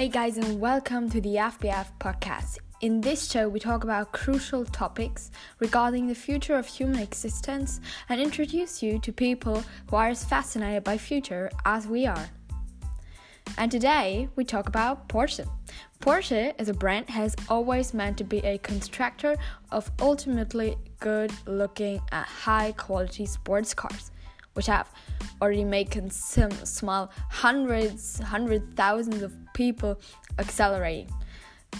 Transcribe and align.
Hey 0.00 0.08
guys, 0.08 0.38
and 0.38 0.58
welcome 0.58 1.10
to 1.10 1.20
the 1.20 1.34
FBF 1.34 1.88
podcast. 2.00 2.56
In 2.80 3.02
this 3.02 3.30
show, 3.30 3.50
we 3.50 3.60
talk 3.60 3.84
about 3.84 4.12
crucial 4.12 4.64
topics 4.64 5.30
regarding 5.58 6.06
the 6.06 6.14
future 6.14 6.56
of 6.56 6.66
human 6.66 7.00
existence 7.00 7.82
and 8.08 8.18
introduce 8.18 8.82
you 8.82 8.98
to 8.98 9.12
people 9.12 9.62
who 9.90 9.96
are 9.96 10.08
as 10.08 10.24
fascinated 10.24 10.84
by 10.84 10.96
future 10.96 11.50
as 11.66 11.86
we 11.86 12.06
are. 12.06 12.30
And 13.58 13.70
today, 13.70 14.30
we 14.36 14.44
talk 14.46 14.68
about 14.68 15.06
Porsche. 15.10 15.46
Porsche 16.00 16.54
as 16.58 16.70
a 16.70 16.72
brand 16.72 17.10
has 17.10 17.36
always 17.50 17.92
meant 17.92 18.16
to 18.16 18.24
be 18.24 18.38
a 18.38 18.56
constructor 18.56 19.36
of 19.70 19.90
ultimately 20.00 20.78
good 21.00 21.30
looking 21.46 22.00
and 22.10 22.24
high 22.24 22.72
quality 22.72 23.26
sports 23.26 23.74
cars 23.74 24.12
which 24.54 24.66
have 24.66 24.88
already 25.40 25.64
made 25.64 26.12
some 26.12 26.50
small 26.64 27.10
hundreds, 27.30 28.18
hundred 28.18 28.76
thousands 28.76 29.22
of 29.22 29.32
people 29.54 30.00
accelerating. 30.38 31.10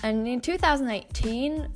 And 0.03 0.27
in 0.27 0.41
2018, 0.41 1.69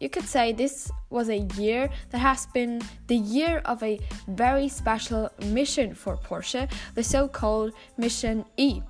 you 0.00 0.10
could 0.10 0.24
say 0.24 0.52
this 0.52 0.90
was 1.08 1.30
a 1.30 1.38
year 1.58 1.88
that 2.10 2.18
has 2.18 2.46
been 2.46 2.82
the 3.06 3.16
year 3.16 3.62
of 3.64 3.82
a 3.82 3.98
very 4.28 4.68
special 4.68 5.30
mission 5.46 5.94
for 5.94 6.16
Porsche, 6.16 6.70
the 6.94 7.02
so 7.02 7.28
called 7.28 7.72
Mission 7.96 8.44
E. 8.56 8.82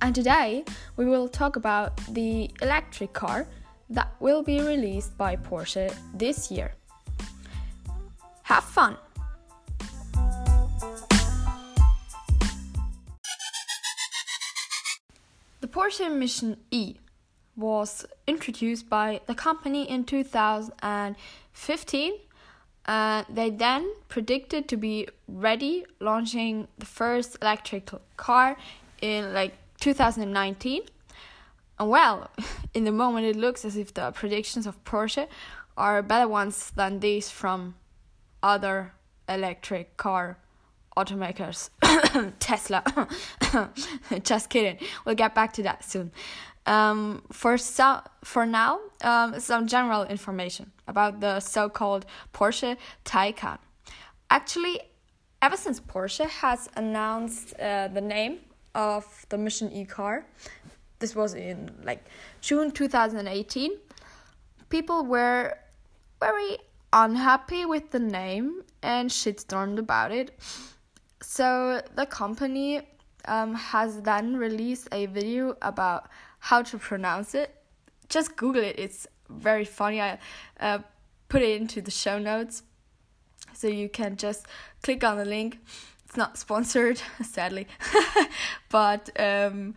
And 0.00 0.14
today 0.14 0.64
we 0.96 1.04
will 1.04 1.28
talk 1.28 1.56
about 1.56 1.96
the 2.14 2.50
electric 2.62 3.12
car 3.12 3.46
that 3.90 4.08
will 4.20 4.42
be 4.42 4.62
released 4.62 5.16
by 5.18 5.36
Porsche 5.36 5.94
this 6.14 6.50
year. 6.50 6.72
Have 8.44 8.64
fun! 8.64 8.96
Porsche 15.80 16.14
Mission 16.14 16.58
E 16.70 16.96
was 17.56 18.04
introduced 18.26 18.90
by 18.90 19.22
the 19.26 19.34
company 19.34 19.88
in 19.88 20.04
2015. 20.04 22.12
Uh, 22.84 23.24
they 23.30 23.48
then 23.48 23.90
predicted 24.08 24.68
to 24.68 24.76
be 24.76 25.08
ready 25.26 25.86
launching 25.98 26.68
the 26.76 26.84
first 26.84 27.38
electric 27.40 27.90
car 28.18 28.58
in 29.00 29.32
like 29.32 29.54
2019. 29.80 30.82
And 31.78 31.88
well, 31.88 32.30
in 32.74 32.84
the 32.84 32.92
moment 32.92 33.24
it 33.24 33.36
looks 33.36 33.64
as 33.64 33.78
if 33.78 33.94
the 33.94 34.10
predictions 34.10 34.66
of 34.66 34.84
Porsche 34.84 35.28
are 35.78 36.02
better 36.02 36.28
ones 36.28 36.72
than 36.76 37.00
these 37.00 37.30
from 37.30 37.74
other 38.42 38.92
electric 39.26 39.96
car 39.96 40.36
automakers. 40.94 41.70
Tesla. 42.38 42.82
Just 44.22 44.50
kidding. 44.50 44.78
We'll 45.04 45.14
get 45.14 45.34
back 45.34 45.52
to 45.54 45.62
that 45.62 45.84
soon. 45.84 46.12
Um, 46.66 47.22
for 47.32 47.56
so, 47.56 48.00
for 48.22 48.46
now, 48.46 48.80
um, 49.02 49.40
some 49.40 49.66
general 49.66 50.04
information 50.04 50.70
about 50.86 51.20
the 51.20 51.40
so-called 51.40 52.06
Porsche 52.32 52.76
Taycan. 53.04 53.58
Actually, 54.28 54.80
ever 55.42 55.56
since 55.56 55.80
Porsche 55.80 56.28
has 56.28 56.68
announced 56.76 57.58
uh, 57.58 57.88
the 57.88 58.00
name 58.00 58.40
of 58.74 59.04
the 59.30 59.38
Mission 59.38 59.72
E 59.72 59.84
car, 59.84 60.26
this 60.98 61.16
was 61.16 61.34
in 61.34 61.70
like 61.82 62.04
June 62.40 62.70
2018. 62.70 63.72
People 64.68 65.04
were 65.04 65.56
very 66.20 66.58
unhappy 66.92 67.64
with 67.64 67.90
the 67.90 67.98
name 67.98 68.62
and 68.82 69.10
shitstormed 69.10 69.78
about 69.78 70.12
it. 70.12 70.38
So 71.22 71.82
the 71.94 72.06
company 72.06 72.82
um, 73.26 73.54
has 73.54 74.02
then 74.02 74.36
released 74.36 74.88
a 74.92 75.06
video 75.06 75.56
about 75.62 76.08
how 76.38 76.62
to 76.62 76.78
pronounce 76.78 77.34
it. 77.34 77.54
Just 78.08 78.36
Google 78.36 78.62
it; 78.62 78.76
it's 78.78 79.06
very 79.28 79.64
funny. 79.64 80.00
I 80.00 80.18
uh, 80.58 80.78
put 81.28 81.42
it 81.42 81.60
into 81.60 81.80
the 81.82 81.90
show 81.90 82.18
notes, 82.18 82.62
so 83.52 83.68
you 83.68 83.88
can 83.88 84.16
just 84.16 84.46
click 84.82 85.04
on 85.04 85.18
the 85.18 85.24
link. 85.24 85.58
It's 86.06 86.16
not 86.16 86.38
sponsored, 86.38 87.00
sadly, 87.22 87.68
but 88.70 89.10
um, 89.20 89.74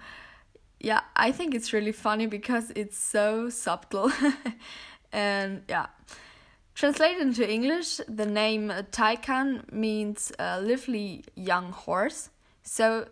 yeah, 0.80 1.02
I 1.16 1.32
think 1.32 1.54
it's 1.54 1.74
really 1.74 1.92
funny 1.92 2.26
because 2.26 2.72
it's 2.76 2.98
so 2.98 3.50
subtle, 3.50 4.12
and 5.12 5.62
yeah. 5.68 5.88
Translated 6.76 7.22
into 7.22 7.50
English, 7.50 8.02
the 8.08 8.26
name 8.26 8.70
Taycan 8.92 9.72
means 9.72 10.32
a 10.40 10.60
lively 10.60 11.24
young 11.36 11.72
horse. 11.72 12.30
So, 12.64 13.08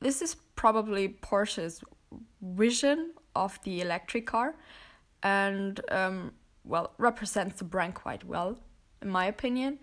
this 0.00 0.22
is 0.22 0.34
probably 0.56 1.08
Porsche's 1.08 1.82
vision 2.40 3.12
of 3.36 3.58
the 3.64 3.82
electric 3.82 4.26
car 4.26 4.54
and, 5.22 5.80
um, 5.90 6.32
well, 6.64 6.92
represents 6.98 7.58
the 7.58 7.64
brand 7.64 7.94
quite 7.94 8.24
well, 8.24 8.58
in 9.02 9.10
my 9.10 9.26
opinion. 9.26 9.78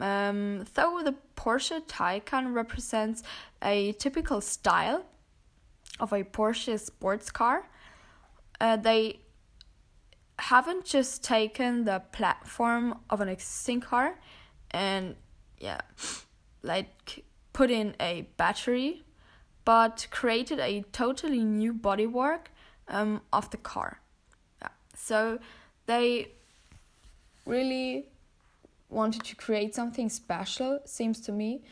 Um, 0.00 0.64
though 0.74 1.02
the 1.02 1.14
Porsche 1.36 1.84
Taycan 1.86 2.54
represents 2.54 3.22
a 3.62 3.92
typical 3.92 4.40
style 4.40 5.04
of 5.98 6.12
a 6.12 6.22
Porsche 6.22 6.78
sports 6.78 7.30
car, 7.30 7.68
uh, 8.60 8.76
they 8.76 9.20
haven't 10.38 10.84
just 10.84 11.22
taken 11.22 11.84
the 11.84 12.02
platform 12.12 12.98
of 13.10 13.20
an 13.20 13.28
existing 13.28 13.80
car 13.80 14.18
and 14.70 15.14
yeah 15.58 15.80
like 16.62 17.24
put 17.52 17.70
in 17.70 17.94
a 18.00 18.22
battery 18.36 19.04
but 19.64 20.06
created 20.10 20.58
a 20.58 20.82
totally 20.92 21.44
new 21.44 21.72
bodywork 21.72 22.46
um, 22.88 23.20
of 23.32 23.48
the 23.50 23.56
car 23.56 24.00
yeah. 24.60 24.68
so 24.94 25.38
they 25.86 26.28
really 27.46 28.06
wanted 28.90 29.22
to 29.22 29.36
create 29.36 29.74
something 29.74 30.08
special 30.08 30.80
seems 30.84 31.20
to 31.20 31.32
me 31.32 31.62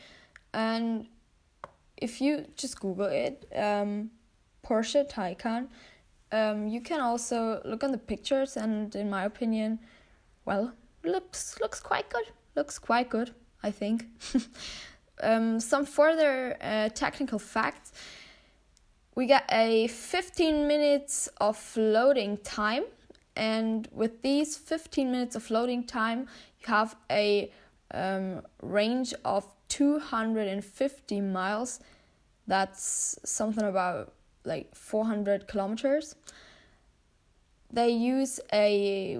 and 0.53 1.07
if 1.97 2.21
you 2.21 2.45
just 2.55 2.79
google 2.79 3.07
it 3.07 3.45
um, 3.55 4.09
porsche 4.65 5.07
taycan 5.09 5.67
um, 6.33 6.67
you 6.67 6.81
can 6.81 6.99
also 6.99 7.61
look 7.63 7.83
on 7.83 7.91
the 7.91 7.97
pictures, 7.97 8.57
and 8.57 8.95
in 8.95 9.07
my 9.07 9.25
opinion, 9.25 9.79
well, 10.45 10.73
looks 11.03 11.59
looks 11.61 11.79
quite 11.79 12.09
good. 12.09 12.25
Looks 12.55 12.79
quite 12.79 13.09
good, 13.09 13.35
I 13.61 13.69
think. 13.69 14.07
um, 15.23 15.59
some 15.59 15.85
further 15.85 16.57
uh, 16.59 16.89
technical 16.89 17.37
facts. 17.37 17.93
We 19.15 19.27
get 19.27 19.45
a 19.51 19.87
15 19.87 20.67
minutes 20.67 21.29
of 21.39 21.77
loading 21.77 22.37
time, 22.37 22.85
and 23.35 23.87
with 23.91 24.23
these 24.23 24.57
15 24.57 25.11
minutes 25.11 25.35
of 25.35 25.51
loading 25.51 25.85
time, 25.85 26.21
you 26.59 26.65
have 26.65 26.95
a 27.11 27.51
um, 27.93 28.41
range 28.63 29.13
of 29.23 29.45
250 29.69 31.21
miles. 31.21 31.79
That's 32.47 33.19
something 33.23 33.63
about 33.63 34.13
like 34.45 34.73
400 34.75 35.47
kilometers. 35.47 36.15
They 37.71 37.89
use 37.89 38.39
a 38.51 39.19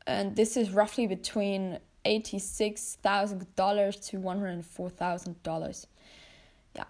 And 0.06 0.36
this 0.36 0.56
is 0.56 0.70
roughly 0.70 1.06
between 1.06 1.78
$186,000 2.04 4.06
to 4.08 4.18
$104,000. 4.18 5.86
Yeah. 6.74 6.84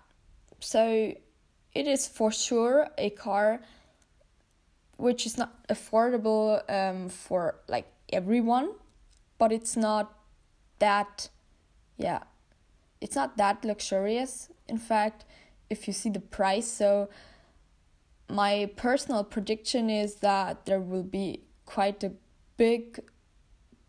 So 0.60 1.14
it 1.74 1.86
is 1.86 2.08
for 2.08 2.32
sure 2.32 2.88
a 2.98 3.10
car 3.10 3.60
which 4.96 5.26
is 5.26 5.36
not 5.36 5.66
affordable 5.68 6.62
um, 6.70 7.08
for 7.08 7.56
like 7.68 7.86
everyone, 8.12 8.70
but 9.38 9.52
it's 9.52 9.76
not 9.76 10.18
that, 10.78 11.28
yeah, 11.96 12.22
it's 13.00 13.16
not 13.16 13.36
that 13.36 13.64
luxurious. 13.64 14.48
In 14.68 14.78
fact, 14.78 15.24
if 15.70 15.86
you 15.86 15.92
see 15.92 16.10
the 16.10 16.20
price, 16.20 16.66
so 16.66 17.08
my 18.28 18.70
personal 18.76 19.24
prediction 19.24 19.90
is 19.90 20.16
that 20.16 20.66
there 20.66 20.80
will 20.80 21.02
be 21.02 21.40
quite 21.66 22.02
a 22.04 22.12
big 22.56 23.00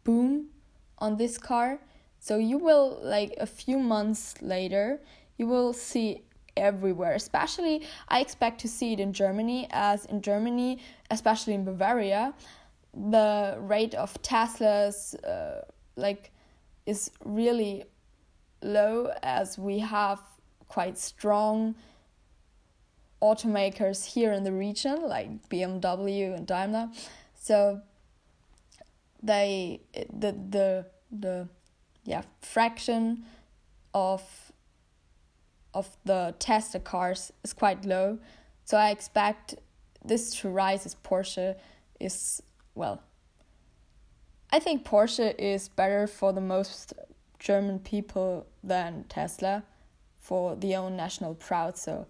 boom 0.04 0.48
on 0.98 1.18
this 1.18 1.38
car. 1.38 1.80
So 2.20 2.38
you 2.38 2.58
will 2.58 3.00
like 3.04 3.36
a 3.40 3.46
few 3.46 3.78
months 3.78 4.36
later, 4.42 5.00
you 5.38 5.48
will 5.48 5.74
see 5.74 6.24
everywhere. 6.58 7.14
Especially, 7.14 7.86
I 8.08 8.20
expect 8.20 8.62
to 8.62 8.68
see 8.68 8.94
it 8.94 9.00
in 9.00 9.14
Germany, 9.14 9.68
as 9.72 10.06
in 10.06 10.22
Germany, 10.22 10.80
especially 11.12 11.54
in 11.54 11.66
Bavaria, 11.66 12.34
the 12.96 13.58
rate 13.60 13.94
of 13.94 14.22
Teslas 14.22 15.16
uh, 15.24 15.62
like 15.96 16.32
is 16.86 17.12
really 17.24 17.84
low, 18.62 19.12
as 19.22 19.58
we 19.58 19.80
have 19.80 20.20
quite 20.68 20.98
strong 20.98 21.76
automakers 23.22 24.06
here 24.06 24.32
in 24.32 24.44
the 24.44 24.52
region, 24.52 25.02
like 25.08 25.50
BMW 25.50 26.36
and 26.36 26.48
Daimler. 26.48 26.90
So 27.40 27.82
they 29.22 29.82
the 29.94 30.32
the 30.32 30.86
the 31.12 31.48
yeah 32.04 32.24
fraction 32.42 33.26
of 33.94 34.52
of 35.74 35.90
the 36.06 36.34
Tesla 36.40 36.80
cars 36.80 37.32
is 37.44 37.54
quite 37.54 37.86
low. 37.86 38.18
So 38.64 38.78
I 38.78 38.90
expect 38.90 39.56
this 40.04 40.34
to 40.40 40.50
rise 40.50 40.86
as 40.86 40.96
Porsche 40.96 41.56
is, 42.00 42.42
well, 42.76 43.02
I 44.52 44.60
think 44.60 44.86
Porsche 44.86 45.34
is 45.40 45.70
better 45.70 46.08
for 46.08 46.32
the 46.32 46.42
most 46.42 46.94
German 47.40 47.80
people 47.80 48.46
than 48.64 49.06
Tesla 49.10 49.64
for 50.20 50.56
the 50.56 50.76
own 50.76 50.96
national 50.96 51.36
proud. 51.36 51.78
So, 51.78 52.08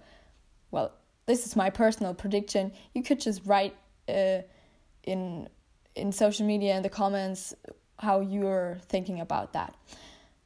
well, 0.72 0.94
this 1.26 1.46
is 1.46 1.56
my 1.56 1.70
personal 1.70 2.14
prediction. 2.14 2.72
You 2.94 3.04
could 3.04 3.20
just 3.20 3.42
write 3.46 3.76
uh, 4.08 4.42
in 5.04 5.50
in 5.96 6.12
social 6.12 6.46
media 6.46 6.76
in 6.76 6.84
the 6.84 6.90
comments 6.90 7.54
how 8.00 8.20
you're 8.20 8.78
thinking 8.90 9.22
about 9.22 9.54
that. 9.54 9.74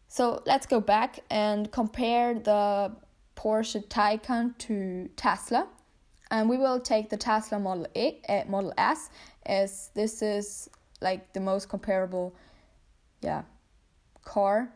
So 0.07 0.41
let's 0.45 0.65
go 0.65 0.79
back 0.79 1.19
and 1.29 1.71
compare 1.71 2.33
the 2.33 2.91
Porsche 3.35 3.87
Taycan 3.87 4.57
to 4.59 5.09
Tesla. 5.15 5.67
And 6.31 6.49
we 6.49 6.57
will 6.57 6.79
take 6.79 7.09
the 7.09 7.17
Tesla 7.17 7.59
Model 7.59 7.87
A, 7.95 8.19
uh, 8.29 8.43
Model 8.47 8.73
S 8.77 9.09
as 9.45 9.89
this 9.95 10.21
is 10.21 10.69
like 11.01 11.33
the 11.33 11.39
most 11.39 11.69
comparable 11.69 12.35
yeah 13.21 13.43
car 14.23 14.69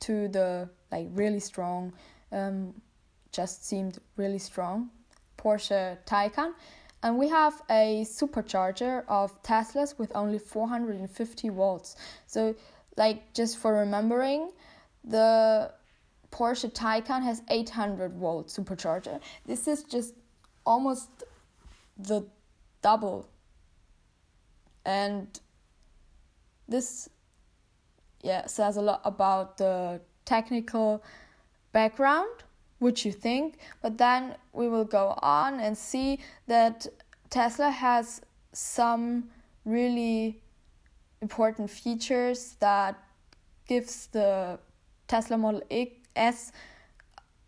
to 0.00 0.28
the 0.28 0.68
like 0.92 1.08
really 1.12 1.40
strong 1.40 1.92
um 2.32 2.74
just 3.32 3.66
seemed 3.66 3.98
really 4.16 4.38
strong 4.38 4.90
Porsche 5.36 5.98
Taycan 6.06 6.52
and 7.02 7.18
we 7.18 7.28
have 7.28 7.60
a 7.70 8.04
supercharger 8.06 9.04
of 9.08 9.42
Teslas 9.42 9.98
with 9.98 10.12
only 10.14 10.38
450 10.38 11.48
volts 11.48 11.96
so 12.26 12.54
like 12.96 13.32
just 13.34 13.58
for 13.58 13.74
remembering 13.74 14.50
the 15.02 15.72
Porsche 16.30 16.72
Taycan 16.72 17.22
has 17.22 17.42
800 17.48 18.14
volt 18.14 18.48
supercharger. 18.48 19.20
This 19.46 19.68
is 19.68 19.84
just 19.84 20.14
almost 20.64 21.08
the 21.96 22.24
double. 22.82 23.28
And 24.84 25.40
this 26.68 27.08
yeah 28.22 28.46
says 28.46 28.76
a 28.76 28.82
lot 28.82 29.00
about 29.04 29.58
the 29.58 30.00
technical 30.24 31.02
background 31.72 32.30
which 32.78 33.04
you 33.04 33.12
think 33.12 33.58
but 33.82 33.98
then 33.98 34.34
we 34.52 34.68
will 34.68 34.84
go 34.84 35.18
on 35.22 35.60
and 35.60 35.76
see 35.76 36.18
that 36.46 36.86
Tesla 37.30 37.70
has 37.70 38.22
some 38.52 39.24
really 39.64 40.40
important 41.20 41.70
features 41.70 42.56
that 42.60 42.96
gives 43.66 44.06
the 44.08 44.58
Tesla 45.08 45.36
Model 45.36 45.62
S 46.16 46.52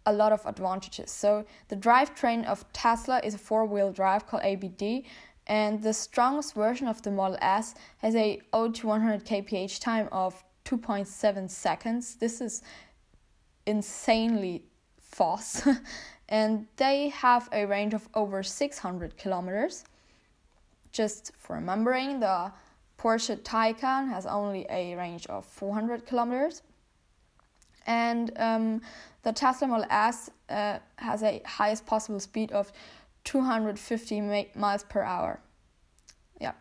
a 0.07 0.13
lot 0.13 0.33
of 0.33 0.45
advantages. 0.47 1.11
So 1.11 1.45
the 1.69 1.77
drivetrain 1.77 2.45
of 2.47 2.65
Tesla 2.73 3.21
is 3.23 3.35
a 3.35 3.39
four-wheel 3.39 3.93
drive 3.93 4.27
called 4.27 4.45
ABD, 4.45 5.05
and 5.47 5.83
the 5.83 5.93
strongest 5.93 6.55
version 6.55 6.89
of 6.89 7.03
the 7.03 7.11
Model 7.11 7.39
S 7.41 7.75
has 7.99 8.15
a 8.15 8.41
0 8.55 8.71
to 8.71 8.87
100 8.87 9.25
kph 9.25 9.81
time 9.81 10.09
of 10.11 10.43
2.7 10.65 11.51
seconds. 11.51 12.17
This 12.17 12.41
is 12.41 12.63
insanely 13.67 14.65
fast, 14.99 15.67
and 16.29 16.67
they 16.77 17.09
have 17.11 17.49
a 17.53 17.65
range 17.67 17.95
of 17.95 18.09
over 18.15 18.43
600 18.43 19.17
kilometers. 19.17 19.85
Just 20.93 21.33
for 21.37 21.57
remembering, 21.57 22.21
the 22.21 22.53
Porsche 22.99 23.37
Taycan 23.37 24.09
has 24.09 24.27
only 24.27 24.67
a 24.71 24.95
range 24.97 25.27
of 25.27 25.45
400 25.45 26.07
kilometers 26.07 26.63
and 27.87 28.33
um, 28.37 28.81
the 29.23 29.33
Tesla 29.33 29.69
Model 29.69 29.87
S 29.91 30.31
uh, 30.49 30.79
has 30.97 31.23
a 31.23 31.43
highest 31.47 31.87
possible 31.87 32.21
speed 32.21 32.53
of 32.53 32.73
250 33.25 34.21
miles 34.55 34.85
per 34.85 35.03
hour. 35.03 35.41
Yeah, 36.41 36.53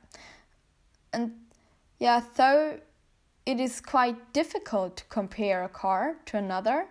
and 1.13 1.33
yeah, 1.99 2.21
though 2.35 2.79
it 3.45 3.59
is 3.59 3.81
quite 3.81 4.33
difficult 4.33 4.97
to 4.97 5.03
compare 5.05 5.63
a 5.63 5.69
car 5.69 6.15
to 6.25 6.37
another 6.37 6.87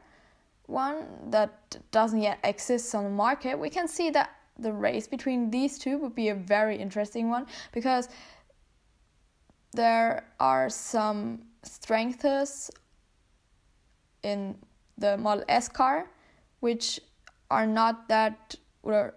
one 0.66 1.04
that 1.30 1.76
doesn't 1.90 2.22
yet 2.22 2.38
exist 2.44 2.94
on 2.94 3.04
the 3.04 3.10
market, 3.10 3.58
we 3.58 3.68
can 3.68 3.88
see 3.88 4.10
that 4.10 4.30
the 4.58 4.72
race 4.72 5.06
between 5.06 5.50
these 5.50 5.78
two 5.78 5.98
would 5.98 6.14
be 6.14 6.28
a 6.28 6.34
very 6.34 6.76
interesting 6.76 7.28
one 7.28 7.46
because 7.72 8.08
there 9.72 10.24
are 10.38 10.70
some 10.70 11.42
strengths 11.64 12.70
in 14.24 14.56
the 14.98 15.16
Model 15.16 15.44
S 15.48 15.68
car, 15.68 16.10
which 16.60 17.00
are 17.50 17.66
not 17.66 18.08
that 18.08 18.56
or 18.82 19.14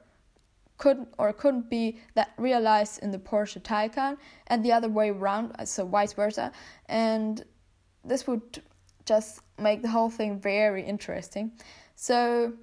could 0.78 1.08
or 1.18 1.34
couldn't 1.34 1.70
be 1.70 2.00
that 2.14 2.34
realized 2.38 3.02
in 3.02 3.12
the 3.12 3.18
Porsche 3.18 3.62
Taycan, 3.62 4.18
and 4.48 4.64
the 4.64 4.72
other 4.72 4.90
way 4.90 5.10
around, 5.10 5.56
so 5.66 5.86
vice 5.86 6.14
versa. 6.14 6.52
And 6.88 7.44
this 8.06 8.28
would 8.28 8.62
just 9.06 9.42
make 9.58 9.82
the 9.82 9.88
whole 9.88 10.10
thing 10.10 10.40
very 10.40 10.84
interesting. 10.84 11.52
So, 11.96 12.54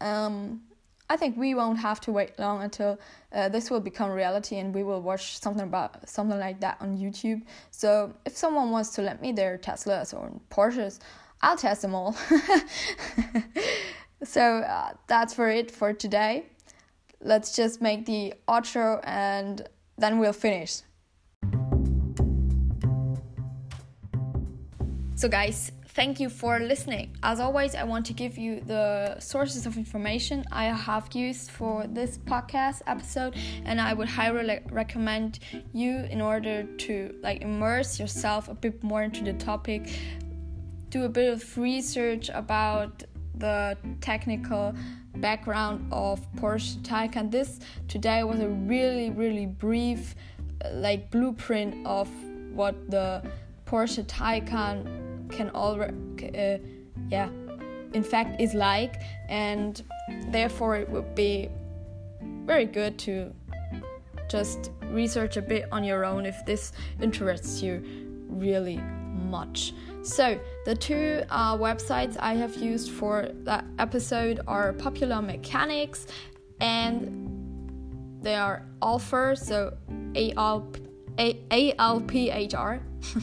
um, 0.00 0.62
I 1.08 1.16
think 1.16 1.36
we 1.36 1.54
won't 1.54 1.78
have 1.78 2.00
to 2.00 2.12
wait 2.12 2.36
long 2.38 2.62
until 2.62 2.98
uh, 3.32 3.48
this 3.48 3.70
will 3.70 3.80
become 3.80 4.10
reality, 4.10 4.56
and 4.56 4.74
we 4.74 4.82
will 4.82 5.00
watch 5.00 5.38
something 5.38 5.62
about 5.62 6.08
something 6.08 6.38
like 6.38 6.60
that 6.60 6.78
on 6.80 6.96
YouTube. 6.96 7.42
So, 7.70 8.14
if 8.24 8.36
someone 8.36 8.70
wants 8.70 8.90
to 8.96 9.02
let 9.02 9.20
me 9.20 9.32
their 9.32 9.58
Teslas 9.58 10.14
or 10.14 10.32
Porsches, 10.50 10.98
I'll 11.42 11.56
test 11.56 11.82
them 11.82 11.94
all. 11.94 12.12
so 14.24 14.58
uh, 14.58 14.92
that's 15.06 15.34
for 15.34 15.48
it 15.48 15.70
for 15.70 15.92
today. 15.92 16.46
Let's 17.20 17.56
just 17.56 17.80
make 17.80 18.06
the 18.06 18.34
outro 18.48 19.00
and 19.04 19.66
then 19.98 20.18
we'll 20.18 20.32
finish. 20.32 20.82
So, 25.14 25.30
guys, 25.30 25.72
thank 25.96 26.20
you 26.20 26.28
for 26.28 26.60
listening. 26.60 27.16
As 27.22 27.40
always, 27.40 27.74
I 27.74 27.84
want 27.84 28.04
to 28.06 28.12
give 28.12 28.36
you 28.36 28.60
the 28.60 29.18
sources 29.18 29.64
of 29.64 29.78
information 29.78 30.44
I 30.52 30.66
have 30.66 31.08
used 31.14 31.50
for 31.50 31.86
this 31.86 32.18
podcast 32.18 32.82
episode, 32.86 33.34
and 33.64 33.80
I 33.80 33.94
would 33.94 34.08
highly 34.08 34.60
recommend 34.70 35.38
you 35.72 36.04
in 36.10 36.20
order 36.20 36.64
to 36.64 37.14
like 37.22 37.40
immerse 37.40 37.98
yourself 37.98 38.50
a 38.50 38.54
bit 38.54 38.84
more 38.84 39.04
into 39.04 39.24
the 39.24 39.32
topic 39.32 39.88
do 40.90 41.04
a 41.04 41.08
bit 41.08 41.32
of 41.32 41.58
research 41.58 42.30
about 42.32 43.02
the 43.34 43.76
technical 44.00 44.74
background 45.16 45.86
of 45.92 46.20
Porsche 46.34 46.76
Taycan. 46.82 47.30
This 47.30 47.60
today 47.88 48.22
was 48.24 48.40
a 48.40 48.48
really, 48.48 49.10
really 49.10 49.46
brief, 49.46 50.14
like 50.72 51.10
blueprint 51.10 51.86
of 51.86 52.08
what 52.52 52.90
the 52.90 53.22
Porsche 53.66 54.04
Taycan 54.06 55.30
can 55.30 55.50
already, 55.50 55.94
uh, 56.28 56.58
yeah, 57.10 57.28
in 57.92 58.02
fact, 58.02 58.40
is 58.40 58.54
like, 58.54 58.94
and 59.28 59.82
therefore 60.28 60.76
it 60.76 60.88
would 60.88 61.14
be 61.14 61.50
very 62.44 62.64
good 62.64 62.98
to 62.98 63.32
just 64.28 64.70
research 64.90 65.36
a 65.36 65.42
bit 65.42 65.66
on 65.72 65.84
your 65.84 66.04
own 66.04 66.26
if 66.26 66.44
this 66.46 66.72
interests 67.00 67.62
you 67.62 67.82
really 68.28 68.80
much. 69.26 69.74
So, 70.02 70.38
the 70.64 70.74
two 70.74 71.22
uh, 71.30 71.56
websites 71.56 72.16
I 72.18 72.34
have 72.34 72.56
used 72.56 72.92
for 72.92 73.28
that 73.44 73.64
episode 73.78 74.40
are 74.46 74.72
Popular 74.72 75.20
Mechanics 75.20 76.06
and 76.60 77.36
they 78.22 78.34
are 78.34 78.66
Alphr, 78.82 79.36
so 79.36 79.76
A 80.14 80.32
L 80.36 82.00
P 82.00 82.30
H 82.30 82.54
R. 82.54 82.80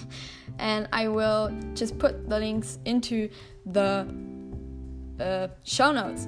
and 0.60 0.88
I 0.94 1.08
will 1.08 1.52
just 1.74 1.98
put 2.00 2.30
the 2.30 2.40
links 2.40 2.80
into 2.86 3.30
the 3.66 4.08
uh, 5.20 5.48
show 5.64 5.92
notes. 5.92 6.28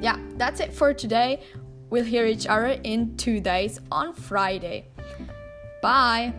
Yeah, 0.00 0.18
that's 0.36 0.60
it 0.60 0.72
for 0.72 0.92
today. 0.92 1.42
We'll 1.90 2.04
hear 2.04 2.26
each 2.26 2.46
other 2.46 2.78
in 2.82 3.16
two 3.16 3.40
days 3.40 3.80
on 3.90 4.14
Friday. 4.14 4.88
Bye. 5.82 6.34